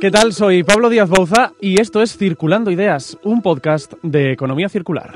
[0.00, 0.32] ¿Qué tal?
[0.32, 5.12] Soy Pablo Díaz Bouza y esto es Circulando Ideas, un podcast de economía circular.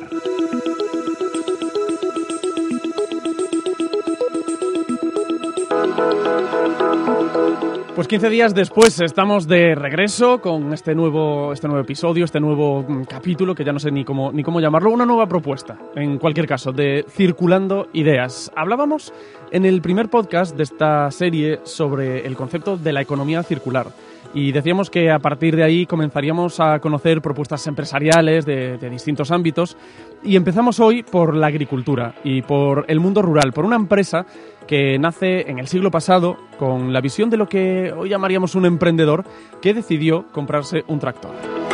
[7.94, 12.84] Pues 15 días después estamos de regreso con este nuevo, este nuevo episodio, este nuevo
[12.86, 16.18] mm, capítulo, que ya no sé ni cómo, ni cómo llamarlo, una nueva propuesta, en
[16.18, 18.52] cualquier caso, de Circulando Ideas.
[18.54, 19.14] Hablábamos
[19.50, 23.86] en el primer podcast de esta serie sobre el concepto de la economía circular
[24.32, 29.76] y decíamos que a partir de ahí comenzaríamos a conocer propuestas empresariales de, distintos ámbitos
[30.22, 34.26] y empezamos hoy por la agricultura y por el mundo rural, por una empresa
[34.66, 38.66] que nace en el siglo pasado con la visión de lo que hoy llamaríamos un
[38.66, 39.24] emprendedor
[39.60, 41.73] que decidió comprarse un tractor.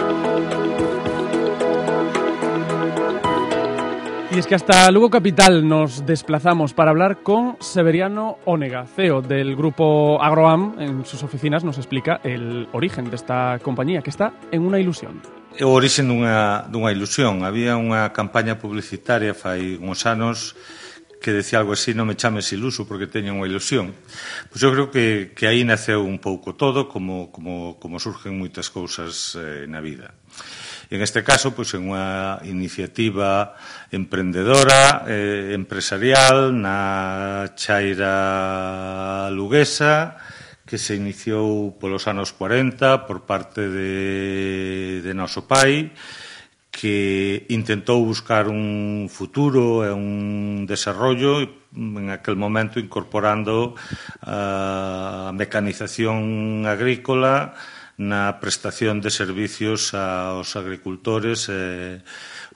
[4.33, 9.57] Y es que hasta Lugo Capital nos desplazamos para hablar con Severiano Onega, CEO del
[9.57, 10.77] grupo Agroam.
[10.79, 15.19] En sus oficinas nos explica el origen desta compañía, que está en unha ilusión.
[15.59, 17.43] É o origen dunha, dunha ilusión.
[17.43, 20.55] Había unha campaña publicitaria fai uns anos
[21.19, 23.99] que decía algo así, non me chames iluso porque teño unha ilusión.
[24.47, 28.71] Pois eu creo que, que aí naceu un pouco todo, como, como, como surgen moitas
[28.71, 30.15] cousas eh, na vida.
[30.91, 33.55] En este caso, pois, en unha iniciativa
[33.95, 40.19] emprendedora, eh, empresarial, na Chaira Luguesa,
[40.67, 45.95] que se iniciou polos anos 40 por parte de, de noso pai,
[46.75, 51.39] que intentou buscar un futuro e un desarrollo
[51.71, 53.79] en aquel momento incorporando
[54.27, 57.55] a mecanización agrícola
[58.01, 62.01] na prestación de servicios aos agricultores, eh,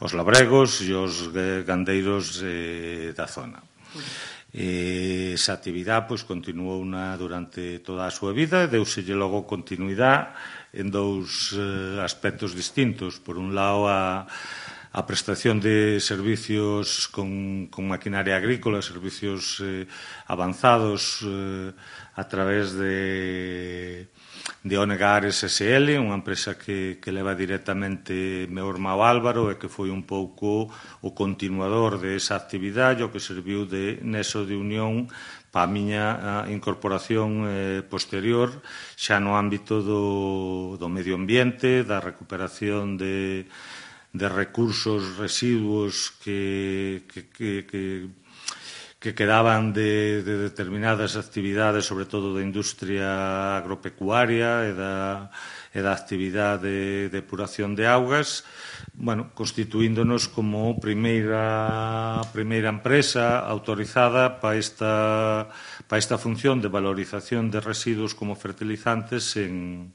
[0.01, 1.29] os labregos e os
[1.69, 3.61] gandeiros eh, da zona.
[4.55, 10.33] E esa actividade pois, continuou na, durante toda a súa vida e deuselle logo continuidade
[10.73, 13.21] en dous eh, aspectos distintos.
[13.21, 14.25] Por un lado, a,
[14.95, 19.91] a prestación de servicios con, con maquinaria agrícola, servicios eh,
[20.31, 21.75] avanzados eh,
[22.15, 24.07] a través de
[24.65, 29.93] de Onegares SL, unha empresa que, que leva directamente meu irmão Álvaro e que foi
[29.93, 30.73] un pouco
[31.05, 35.09] o continuador de esa actividade, o que serviu de nexo de unión
[35.53, 38.51] para a miña incorporación eh, posterior
[38.97, 43.45] xa no ámbito do, do medio ambiente, da recuperación de,
[44.17, 48.09] de recursos residuos que, que, que, que
[49.05, 55.29] que quedaban de, de determinadas actividades, sobre todo da industria agropecuaria e da,
[55.77, 58.49] e da actividade de depuración de augas,
[58.97, 65.53] bueno, constituíndonos como primeira, primeira empresa autorizada para esta,
[65.85, 69.93] para esta función de valorización de residuos como fertilizantes en,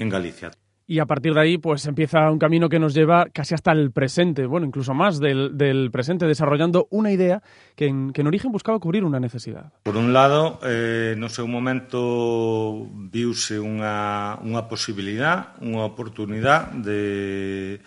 [0.00, 0.56] en Galicia
[0.88, 3.92] y a partir de ahí pues empieza un camino que nos lleva casi hasta el
[3.92, 7.42] presente, bueno, incluso más del, del presente, desarrollando una idea
[7.76, 9.70] que en, que en, origen buscaba cubrir una necesidad.
[9.82, 17.84] Por un lado, eh, no seu un momento viuse unha, unha posibilidad, unha oportunidad de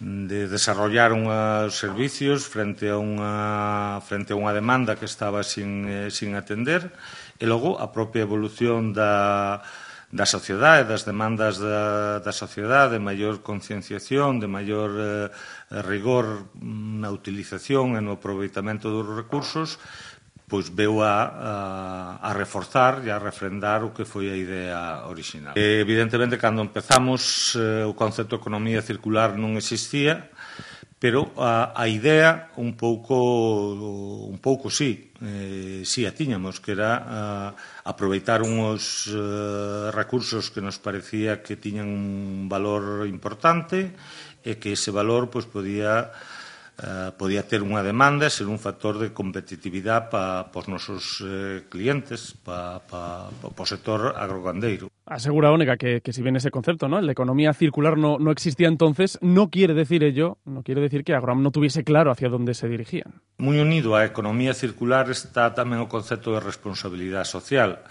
[0.00, 6.10] de desarrollar uns servicios frente a unha frente a unha demanda que estaba sin, eh,
[6.10, 6.90] sin atender
[7.38, 9.62] e logo a propia evolución da,
[10.14, 15.26] da sociedade, das demandas da, da sociedade, de maior concienciación, de maior eh,
[15.82, 19.74] rigor mm, na utilización e no aproveitamento dos recursos,
[20.46, 21.18] pois veu a,
[22.22, 25.58] a, a reforzar e a refrendar o que foi a idea original.
[25.58, 30.30] E, evidentemente, cando empezamos, eh, o concepto de economía circular non existía,
[31.04, 33.12] pero a, a idea un pouco
[34.24, 37.20] un pouco sí, eh, sí a tiñamos, que era a,
[37.84, 43.92] aproveitar uns eh, recursos que nos parecía que tiñan un valor importante
[44.40, 46.08] e que ese valor pois podía
[46.82, 51.22] eh, podía ter unha demanda e ser un factor de competitividade para pa os nosos
[51.22, 54.90] eh, clientes, para pa, pa, pa o sector agrogandeiro.
[55.06, 56.98] Asegura Ónega que, que si bien ese concepto, ¿no?
[57.00, 61.14] la economía circular no, no existía entonces, no quiere decir ello, no quiere decir que
[61.14, 63.22] Agroam no tuviese claro hacia dónde se dirigían.
[63.38, 67.84] Muy unido á economía circular está tamén o concepto de responsabilidade social.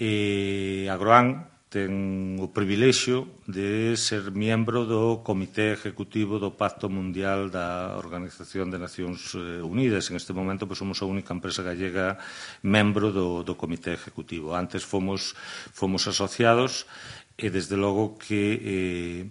[0.00, 7.94] Eh, Agroam ten o privilexio de ser membro do Comité Ejecutivo do Pacto Mundial da
[7.94, 10.10] Organización de Nacións eh, Unidas.
[10.10, 12.18] En este momento pois, somos a única empresa gallega
[12.66, 14.58] membro do, do Comité Ejecutivo.
[14.58, 15.38] Antes fomos,
[15.70, 16.90] fomos asociados
[17.38, 19.22] e desde logo que eh,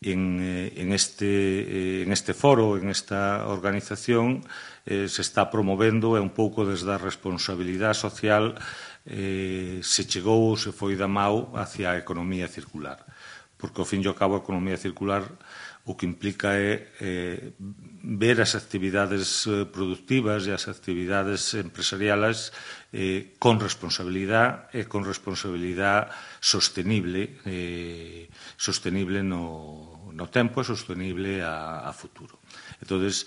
[0.00, 4.46] en, eh, en, este, eh, en este foro, en esta organización,
[4.86, 8.56] eh, se está promovendo é un pouco desde a responsabilidade social
[9.06, 12.98] eh, se chegou ou se foi da mau hacia a economía circular.
[13.58, 15.26] Porque, ao fin e ao cabo, a economía circular
[15.88, 17.56] o que implica é eh,
[18.04, 22.52] ver as actividades eh, productivas e as actividades empresariales
[22.92, 26.12] eh, con responsabilidade e con responsabilidade
[26.44, 28.28] sostenible eh,
[28.60, 32.36] sostenible no, no tempo e sostenible a, a futuro.
[32.84, 33.24] Entonces,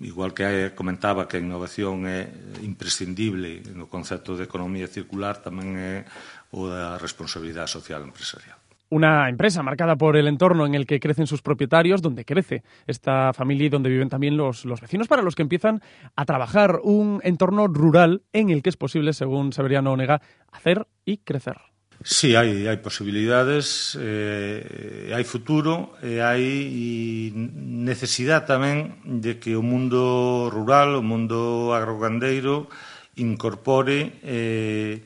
[0.00, 2.30] igual que comentaba que a innovación é
[2.62, 6.06] imprescindible no concepto de economía circular, tamén é
[6.54, 8.58] o da responsabilidade social empresarial.
[8.90, 13.34] Una empresa marcada por el entorno en el que crecen sus propietarios, donde crece esta
[13.34, 15.82] familia y donde viven también los, los, vecinos para los que empiezan
[16.16, 16.80] a trabajar.
[16.82, 21.67] Un entorno rural en el que es posible, según Severiano Onega, hacer y crecer.
[21.98, 30.46] Sí, hai, hai posibilidades, eh, hai futuro e hai necesidade tamén de que o mundo
[30.46, 32.70] rural, o mundo agrogandeiro
[33.18, 35.02] incorpore eh,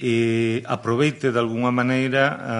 [0.00, 2.58] e aproveite de alguna maneira a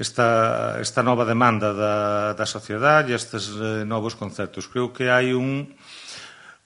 [0.00, 4.64] esta, esta nova demanda da, da sociedade e estes eh, novos conceptos.
[4.64, 5.76] Creo que hai un, eh,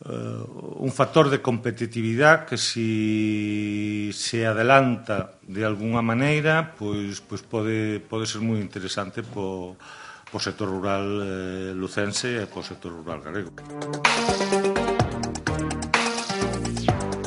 [0.03, 0.43] Eh,
[0.83, 8.27] un factor de competitividade que si se adelanta de algunha maneira, pois, pois pode, pode
[8.27, 9.79] ser moi interesante po,
[10.27, 13.55] po sector rural eh, lucense e po sector rural galego.
[13.63, 14.82] Música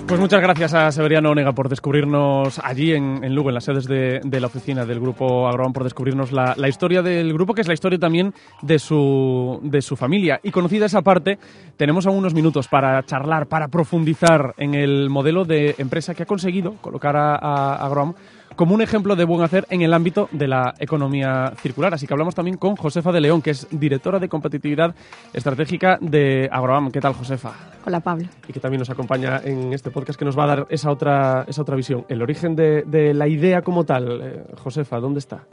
[0.08, 4.40] Pues muchas gracias a Severiano Onega por descubrirnos allí en, Lugo, en las sedes de,
[4.40, 7.98] la oficina del Grupo Agroam, por descubrirnos la, historia del grupo, que es la historia
[7.98, 8.32] también
[8.62, 10.40] de su, de su familia.
[10.44, 11.40] Y conocida esa parte,
[11.76, 16.28] tenemos aún unos minutos para charlar, para profundizar en el modelo de empresa que ha
[16.28, 18.14] conseguido colocar a, a Agroam
[18.56, 21.94] como un ejemplo de buen hacer en el ámbito de la economía circular.
[21.94, 24.96] Así que hablamos también con Josefa de León, que es directora de competitividad
[25.34, 26.92] estratégica de Agroam.
[26.92, 27.54] ¿Qué tal, Josefa?
[27.86, 28.28] Hola, Pablo.
[28.48, 31.46] Y que también nos acompaña en este podcast que nos va a dar esa otra,
[31.48, 32.06] esa otra visión.
[32.10, 35.44] El origen de, de la idea como tal, eh, Josefa, ¿dónde está?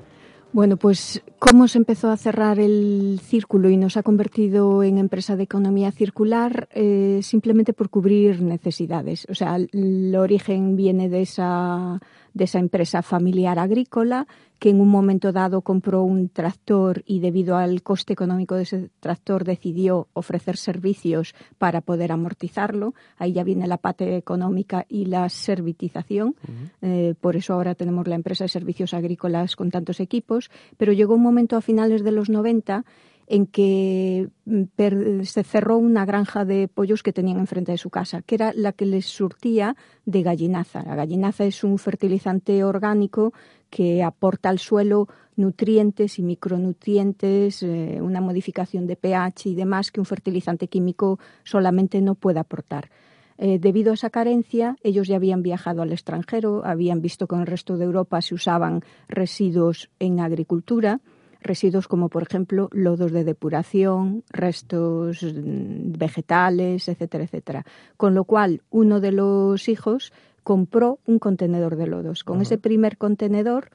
[0.52, 5.34] Bueno, pues cómo se empezó a cerrar el círculo y nos ha convertido en empresa
[5.34, 9.26] de economía circular eh, simplemente por cubrir necesidades.
[9.30, 12.00] O sea, el origen viene de esa
[12.34, 14.26] de esa empresa familiar agrícola
[14.62, 18.90] que en un momento dado compró un tractor y debido al coste económico de ese
[19.00, 22.94] tractor decidió ofrecer servicios para poder amortizarlo.
[23.18, 26.36] Ahí ya viene la parte económica y la servitización.
[26.80, 30.48] eh, por eso ahora tenemos la empresa de servicios agrícolas con tantos equipos.
[30.76, 32.84] Pero llegó un momento a finales de los 90
[33.26, 38.22] en que mm, se cerró una granja de pollos que tenían enfrente de su casa,
[38.22, 40.82] que era la que les surtía de gallinaza.
[40.82, 43.32] La gallinaza es un fertilizante orgánico
[43.72, 49.98] que aporta al suelo nutrientes y micronutrientes, eh, una modificación de pH y demás que
[49.98, 52.90] un fertilizante químico solamente no puede aportar.
[53.38, 57.40] Eh, debido a esa carencia, ellos ya habían viajado al extranjero, habían visto que en
[57.40, 61.00] el resto de Europa se usaban residuos en agricultura
[61.40, 67.66] residuos como por ejemplo lodos de depuración, restos mm, vegetales, etcétera, etcétera.
[67.96, 72.24] Con lo cual, uno de los hijos compró un contenedor de lodos.
[72.24, 73.70] Con ese primer contenedor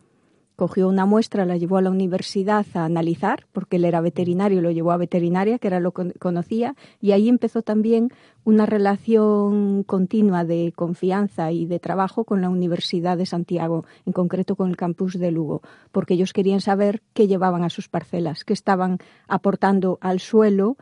[0.57, 4.71] cogió una muestra, la llevó a la universidad a analizar, porque él era veterinario, lo
[4.71, 8.09] llevó a veterinaria, que era lo que conocía, y ahí empezó también
[8.43, 14.55] una relación continua de confianza y de trabajo con la Universidad de Santiago, en concreto
[14.55, 18.53] con el campus de Lugo, porque ellos querían saber qué llevaban a sus parcelas, qué
[18.53, 18.97] estaban
[19.27, 20.75] aportando al suelo,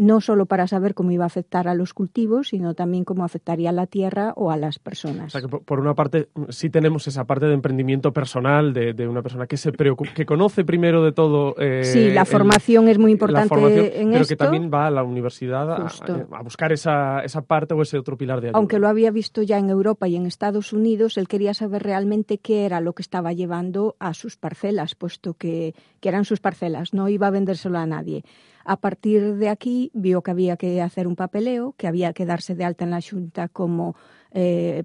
[0.00, 3.68] no solo para saber cómo iba a afectar a los cultivos, sino también cómo afectaría
[3.68, 5.26] a la tierra o a las personas.
[5.26, 9.06] O sea, que por una parte sí tenemos esa parte de emprendimiento personal de, de
[9.06, 11.54] una persona que se preocupa, que conoce primero de todo.
[11.58, 14.28] Eh, sí, la formación el, es muy importante en pero esto.
[14.28, 18.16] que también va a la universidad a, a, buscar esa, esa parte o ese otro
[18.16, 18.58] pilar de ayuda.
[18.58, 22.38] Aunque lo había visto ya en Europa y en Estados Unidos, él quería saber realmente
[22.38, 26.94] qué era lo que estaba llevando a sus parcelas, puesto que, que eran sus parcelas,
[26.94, 28.24] no iba a vendérselo a nadie.
[28.70, 32.54] A partir de aquí vio que había que hacer un papeleo, que había que darse
[32.54, 33.96] de alta en la Junta como
[34.30, 34.84] eh,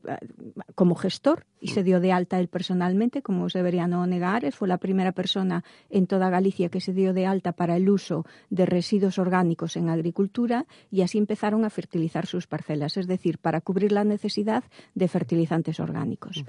[0.73, 4.55] como gestor y se dio de alta él personalmente, como Severiano Negares.
[4.55, 8.25] Fue la primera persona en toda Galicia que se dio de alta para el uso
[8.49, 13.61] de residuos orgánicos en agricultura y así empezaron a fertilizar sus parcelas, es decir, para
[13.61, 14.63] cubrir la necesidad
[14.95, 16.43] de fertilizantes orgánicos.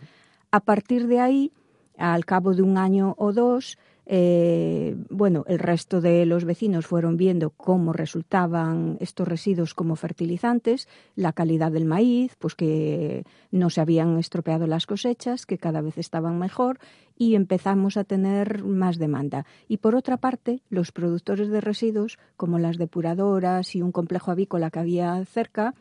[0.50, 1.52] A partir de ahí,
[1.98, 3.76] al cabo de un año o dos,
[4.08, 10.88] eh, bueno, el resto de los vecinos fueron viendo cómo resultaban estos residuos como fertilizantes,
[11.16, 15.98] la calidad del maíz, pues que no se habían estropeado las cosechas, que cada vez
[15.98, 16.78] estaban mejor
[17.18, 19.44] y empezamos a tener más demanda.
[19.66, 24.70] Y por otra parte, los productores de residuos, como las depuradoras y un complejo avícola
[24.70, 25.74] que había cerca,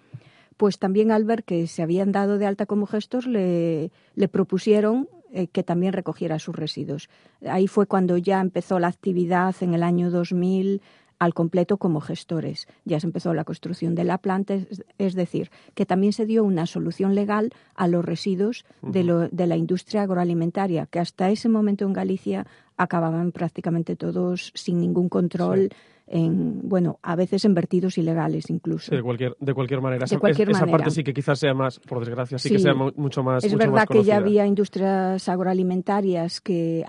[0.57, 5.09] pues también al ver que se habían dado de alta como gestos, le, le propusieron
[5.31, 7.09] eh, que también recogiera sus residuos.
[7.47, 10.81] Ahí fue cuando ya empezó la actividad en el año 2000
[11.19, 12.67] al completo como gestores.
[12.83, 14.55] Ya se empezó la construcción de la planta,
[14.97, 19.47] es, decir, que también se dio una solución legal a los residuos de, lo, de,
[19.47, 22.45] la industria agroalimentaria, que hasta ese momento en Galicia
[22.77, 25.69] acababan prácticamente todos sin ningún control
[26.07, 28.93] en, bueno, a veces en vertidos ilegales incluso.
[28.95, 30.05] de cualquier, de cualquier manera.
[30.05, 33.55] esa, parte sí que quizás sea más, por desgracia, sí, que sea mucho más Es
[33.55, 36.85] verdad que ya había industrias agroalimentarias que,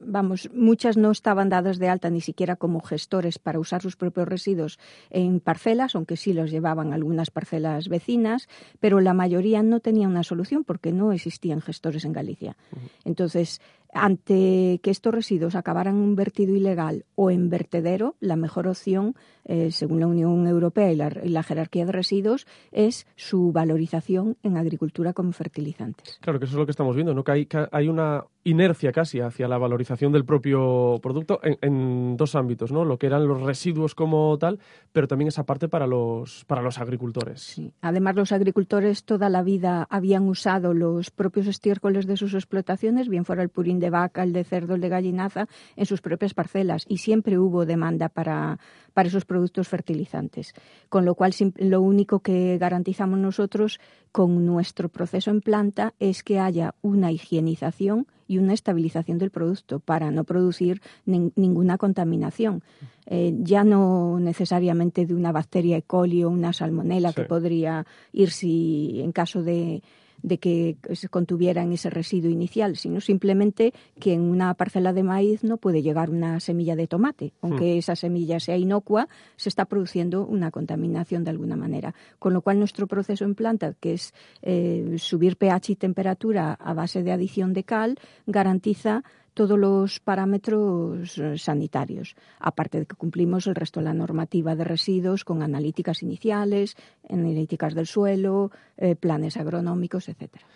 [0.00, 4.28] vamos, muchas no estaban dadas de alta ni siquiera como gestores para usar sus propios
[4.28, 4.78] residuos
[5.10, 8.48] en parcelas, aunque sí los llevaban algunas parcelas vecinas,
[8.80, 12.56] pero la mayoría no tenía una solución porque no existían gestores en Galicia.
[13.04, 13.60] Entonces,
[13.92, 19.14] ante que estos residuos acabaran en un vertido ilegal o en vertedero, la mejor opción,
[19.44, 25.12] eh, según la Unión Europea y la, jerarquía de residuos, es su valorización en agricultura
[25.12, 26.18] como fertilizantes.
[26.20, 27.24] Claro, que eso es lo que estamos viendo, ¿no?
[27.24, 32.36] que hay, que hay una inercia casi hacia la valorización del propio producto en, dos
[32.36, 32.84] ámbitos, ¿no?
[32.84, 34.60] Lo que eran los residuos como tal,
[34.92, 37.40] pero también esa parte para los, para los agricultores.
[37.40, 37.72] Sí.
[37.80, 43.24] Además, los agricultores toda la vida habían usado los propios estiércoles de sus explotaciones, bien
[43.24, 46.84] fuera el purín de vaca, el de cerdo, el de gallinaza, en sus propias parcelas
[46.88, 48.60] y siempre hubo demanda para,
[48.94, 50.54] para esos productos fertilizantes.
[50.88, 53.80] Con lo cual, lo único que garantizamos nosotros
[54.12, 59.80] con nuestro proceso en planta es que haya una higienización y una estabilización del producto
[59.80, 62.62] para no producir ninguna contaminación.
[63.06, 65.82] Eh, ya no necesariamente de una bacteria E.
[65.82, 69.82] coli o una salmonela que podría ir si en caso de
[70.22, 75.02] de que se contuviera en ese residuo inicial, sino simplemente que en una parcela de
[75.02, 77.32] maíz no puede llegar una semilla de tomate.
[77.42, 77.78] Aunque hmm.
[77.78, 81.94] esa semilla sea inocua, se está produciendo una contaminación de alguna manera.
[82.18, 86.74] Con lo cual, nuestro proceso en planta, que es eh, subir pH y temperatura a
[86.74, 89.04] base de adición de cal, garantiza
[89.36, 94.64] todos los parámetros eh, sanitarios, aparte de que cumplimos el resto de la normativa de
[94.64, 96.74] residuos con analíticas iniciales,
[97.10, 100.46] analíticas del suelo, eh, planes agronómicos, etcétera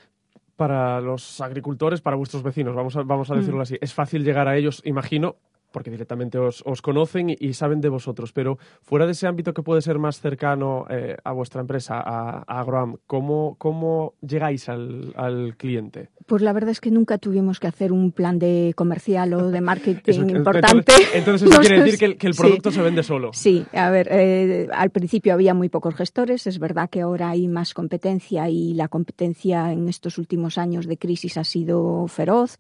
[0.57, 3.63] para los agricultores, para vuestros vecinos, vamos a, vamos a decirlo mm.
[3.63, 3.79] así.
[3.81, 5.37] Es fácil llegar a ellos, imagino,
[5.73, 9.83] porque directamente os, conocen y, saben de vosotros, pero fuera de ese ámbito que puede
[9.83, 16.11] ser más cercano eh, a vuestra empresa, a, Agroam, ¿cómo, ¿cómo, llegáis al, al, cliente?
[16.27, 19.61] Pues la verdad es que nunca tuvimos que hacer un plan de comercial o de
[19.71, 20.93] marketing importante.
[21.15, 23.31] Entonces, eso quiere decir que el, producto se vende solo.
[23.33, 27.49] Sí, a ver, eh, al principio había muy pocos gestores, es verdad que ahora hay
[27.49, 32.59] más competencia y la competencia en estos últimos años de crisis ha sido feroz,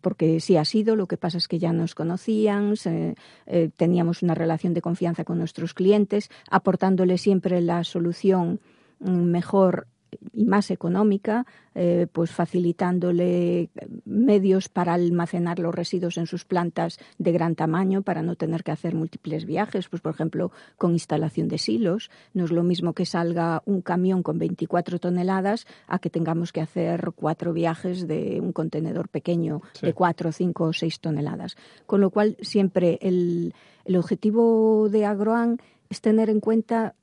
[0.00, 2.74] porque sí ha sido, lo que pasa es que ya nos conocemos conocían,
[3.46, 8.60] eh, teníamos una relación de confianza con nuestros clientes, aportándole siempre la solución
[9.00, 9.88] mm, mejor
[10.32, 13.70] y más económica, eh, pues facilitándole
[14.04, 18.72] medios para almacenar los residuos en sus plantas de gran tamaño para no tener que
[18.72, 22.10] hacer múltiples viajes, pues por ejemplo con instalación de silos.
[22.32, 26.60] No es lo mismo que salga un camión con 24 toneladas a que tengamos que
[26.60, 31.56] hacer cuatro viajes de un contenedor pequeño de 4, 5 o 6 toneladas.
[31.86, 33.54] Con lo cual siempre el,
[33.96, 35.58] objetivo de Agroan
[35.90, 36.94] es tener en cuenta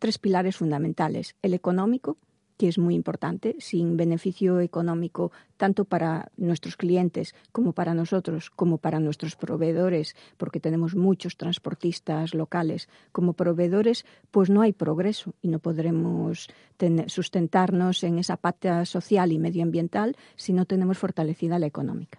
[0.00, 1.36] tres pilares fundamentales.
[1.42, 2.16] El económico,
[2.60, 8.76] que es muy importante, sin beneficio económico tanto para nuestros clientes como para nosotros, como
[8.76, 15.48] para nuestros proveedores, porque tenemos muchos transportistas locales como proveedores, pues no hay progreso y
[15.48, 16.48] no podremos
[17.06, 22.18] sustentarnos en esa pata social y medioambiental si no tenemos fortalecida la económica.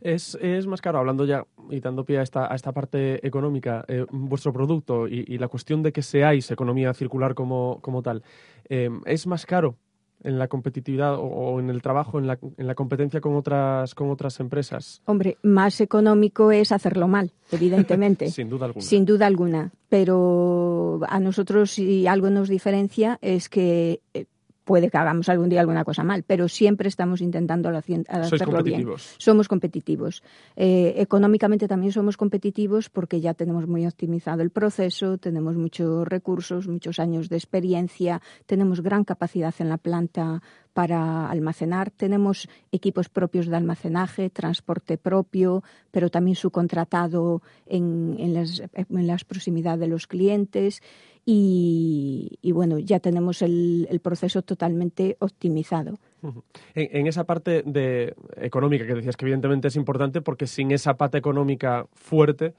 [0.00, 0.36] es,
[0.66, 4.52] más caro, hablando ya y dando pie a esta, a esta parte económica, eh, vuestro
[4.52, 8.22] producto y, la cuestión de que seáis economía circular como, como tal,
[8.68, 9.76] eh, ¿es más caro
[10.24, 14.10] en la competitividad o, en el trabajo, en la, en la, competencia con otras, con
[14.10, 15.02] otras empresas?
[15.04, 18.28] Hombre, más económico es hacerlo mal, evidentemente.
[18.30, 18.84] Sin duda alguna.
[18.84, 19.72] Sin duda alguna.
[19.88, 24.26] Pero a nosotros, si algo nos diferencia, es que eh,
[24.64, 28.86] puede que hagamos algún día alguna cosa mal, pero siempre estamos intentando hacerlo bien.
[29.18, 30.22] Somos competitivos.
[30.56, 36.68] Eh, económicamente también somos competitivos porque ya tenemos muy optimizado el proceso, tenemos muchos recursos,
[36.68, 41.90] muchos años de experiencia, tenemos gran capacidad en la planta para almacenar.
[41.90, 49.24] Tenemos equipos propios de almacenaje, transporte propio, pero también subcontratado en, en, las, en las
[49.24, 50.82] proximidades de los clientes.
[51.24, 55.98] Y, bueno, ya tenemos el, proceso totalmente optimizado.
[56.74, 61.18] En, esa parte de económica que decías que evidentemente es importante porque sin esa pata
[61.18, 62.54] económica fuerte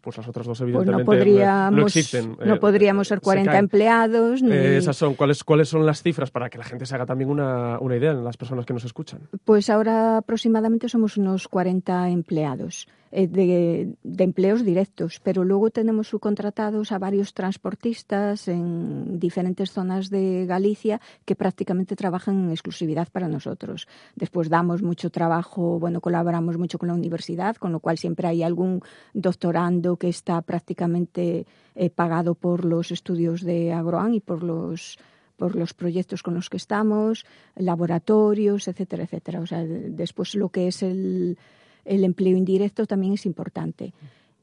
[0.00, 2.36] pues las otras dos pues evidentemente no, podríamos, no existen.
[2.44, 4.42] No eh, podríamos ser 40 empleados.
[4.42, 7.30] Eh, esas son, ¿cuáles, ¿Cuáles son las cifras para que la gente se haga también
[7.30, 9.20] una, una idea en las personas que nos escuchan?
[9.44, 12.86] Pues ahora aproximadamente somos unos 40 empleados.
[13.12, 20.46] Eh, de, empleos directos, pero luego tenemos subcontratados a varios transportistas en diferentes zonas de
[20.46, 23.88] Galicia que prácticamente trabajan en exclusividad para nosotros.
[24.14, 28.44] Después damos mucho trabajo, bueno, colaboramos mucho con la universidad, con lo cual siempre hay
[28.44, 28.80] algún
[29.12, 34.98] doctorando que está prácticamente eh, pagado por los estudios de Agroan y por los
[35.36, 37.24] por los proyectos con los que estamos,
[37.56, 39.40] laboratorios, etcétera, etcétera.
[39.40, 41.38] O sea, después lo que es el,
[41.84, 43.92] el empleo indirecto también es importante.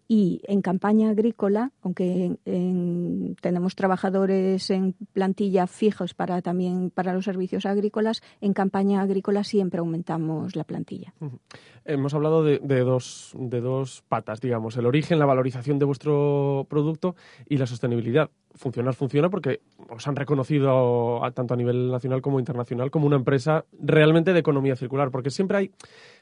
[0.09, 2.37] Y en campaña agrícola, aunque
[3.41, 9.79] tenemos trabajadores en plantilla fijos para también para los servicios agrícolas, en campaña agrícola siempre
[9.79, 11.13] aumentamos la plantilla.
[11.83, 17.17] Hemos hablado de, dos, de dos patas, digamos, el origen, la valorización de vuestro producto
[17.49, 18.29] y la sostenibilidad.
[18.57, 23.65] Funcionar funciona porque os han reconocido tanto a nivel nacional como internacional como una empresa
[23.79, 25.71] realmente de economía circular, porque siempre hay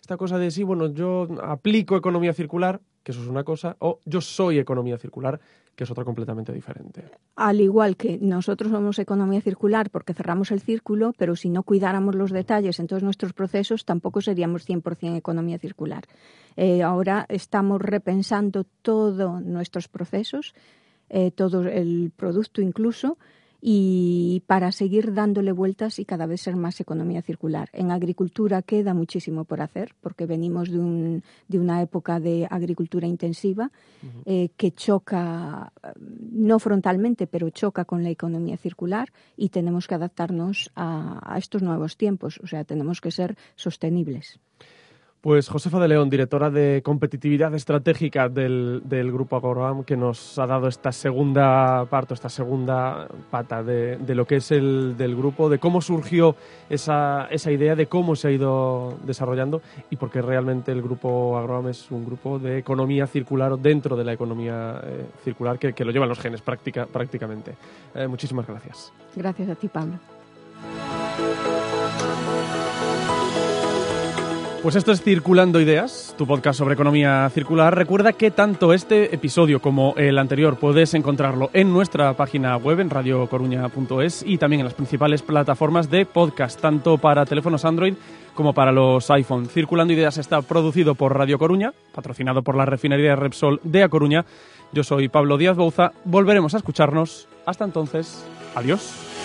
[0.02, 4.00] esta cosa de sí, bueno, yo aplico economía circular, que eso es una cosa, o
[4.06, 5.40] yo soy economía circular,
[5.76, 7.04] que es otra completamente diferente.
[7.36, 12.16] Al igual que nosotros somos economía circular porque cerramos el círculo, pero si no cuidáramos
[12.16, 16.06] los detalles en todos nuestros procesos, tampoco seríamos 100% economía circular.
[16.56, 20.54] Eh, ahora estamos repensando todos nuestros procesos,
[21.10, 23.18] eh, todo el producto incluso,
[23.68, 27.68] y para seguir dándole vueltas y cada vez ser más economía circular.
[27.74, 33.08] En agricultura queda muchísimo por hacer porque venimos de, un, de una época de agricultura
[33.08, 33.72] intensiva
[34.28, 40.70] eh, que choca, no frontalmente, pero choca con la economía circular y tenemos que adaptarnos
[40.76, 44.40] a estos nuevos tiempos, o sea, tenemos que ser sostenibles.
[45.26, 50.68] Pues Josefa de León, directora de competitividad estratégica del, Grupo Agroam, que nos ha dado
[50.68, 55.82] esta segunda parte, esta segunda pata de, lo que es el del grupo, de cómo
[55.82, 56.36] surgió
[56.70, 61.36] esa, esa, idea, de cómo se ha ido desarrollando y por qué realmente el Grupo
[61.40, 65.90] Agroam es un grupo de economía circular dentro de la economía eh, circular que, lo
[65.90, 67.56] llevan los genes práctica, prácticamente.
[67.96, 68.94] Eh, muchísimas gracias.
[69.16, 69.98] Gracias a ti, Pablo.
[74.66, 77.76] Pues esto es Circulando Ideas, tu podcast sobre economía circular.
[77.76, 82.90] Recuerda que tanto este episodio como el anterior puedes encontrarlo en nuestra página web en
[82.90, 87.94] radiocoruña.es y también en las principales plataformas de podcast, tanto para teléfonos Android
[88.34, 89.46] como para los iPhone.
[89.46, 94.26] Circulando Ideas está producido por Radio Coruña, patrocinado por la refinería Repsol de A Coruña.
[94.72, 95.92] Yo soy Pablo Díaz Bouza.
[96.06, 97.28] Volveremos a escucharnos.
[97.46, 98.26] Hasta entonces,
[98.56, 99.25] adiós.